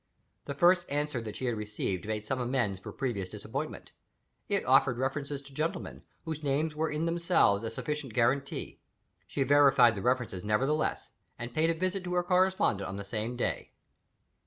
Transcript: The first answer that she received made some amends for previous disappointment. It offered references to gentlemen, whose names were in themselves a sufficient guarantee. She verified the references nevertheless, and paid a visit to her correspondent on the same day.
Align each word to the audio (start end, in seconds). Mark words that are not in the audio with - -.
The 0.45 0.55
first 0.55 0.87
answer 0.89 1.21
that 1.21 1.35
she 1.35 1.47
received 1.47 2.07
made 2.07 2.25
some 2.25 2.41
amends 2.41 2.79
for 2.79 2.91
previous 2.91 3.29
disappointment. 3.29 3.91
It 4.49 4.65
offered 4.65 4.97
references 4.97 5.43
to 5.43 5.53
gentlemen, 5.53 6.01
whose 6.25 6.41
names 6.41 6.73
were 6.75 6.89
in 6.89 7.05
themselves 7.05 7.61
a 7.61 7.69
sufficient 7.69 8.15
guarantee. 8.15 8.79
She 9.27 9.43
verified 9.43 9.93
the 9.93 10.01
references 10.01 10.43
nevertheless, 10.43 11.11
and 11.37 11.53
paid 11.53 11.69
a 11.69 11.75
visit 11.75 12.03
to 12.05 12.15
her 12.15 12.23
correspondent 12.23 12.89
on 12.89 12.97
the 12.97 13.03
same 13.03 13.35
day. 13.35 13.73